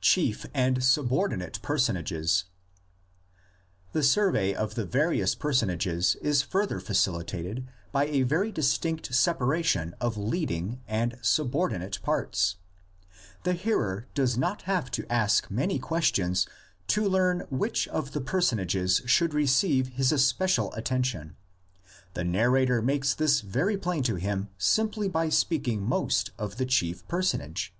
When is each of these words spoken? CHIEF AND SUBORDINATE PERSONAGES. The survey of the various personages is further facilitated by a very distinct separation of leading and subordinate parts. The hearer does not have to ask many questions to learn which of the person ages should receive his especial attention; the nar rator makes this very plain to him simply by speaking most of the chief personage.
CHIEF 0.00 0.46
AND 0.54 0.84
SUBORDINATE 0.84 1.60
PERSONAGES. 1.62 2.44
The 3.90 4.04
survey 4.04 4.54
of 4.54 4.76
the 4.76 4.84
various 4.86 5.34
personages 5.34 6.16
is 6.22 6.42
further 6.42 6.78
facilitated 6.78 7.66
by 7.90 8.04
a 8.06 8.22
very 8.22 8.52
distinct 8.52 9.12
separation 9.12 9.96
of 10.00 10.16
leading 10.16 10.80
and 10.86 11.18
subordinate 11.22 11.98
parts. 12.04 12.54
The 13.42 13.54
hearer 13.54 14.06
does 14.14 14.38
not 14.38 14.62
have 14.62 14.92
to 14.92 15.12
ask 15.12 15.50
many 15.50 15.80
questions 15.80 16.46
to 16.86 17.08
learn 17.08 17.40
which 17.50 17.88
of 17.88 18.12
the 18.12 18.20
person 18.20 18.60
ages 18.60 19.02
should 19.06 19.34
receive 19.34 19.88
his 19.88 20.12
especial 20.12 20.72
attention; 20.74 21.34
the 22.14 22.22
nar 22.22 22.46
rator 22.50 22.80
makes 22.80 23.12
this 23.12 23.40
very 23.40 23.76
plain 23.76 24.04
to 24.04 24.14
him 24.14 24.50
simply 24.56 25.08
by 25.08 25.28
speaking 25.30 25.82
most 25.82 26.30
of 26.38 26.58
the 26.58 26.64
chief 26.64 27.04
personage. 27.08 27.74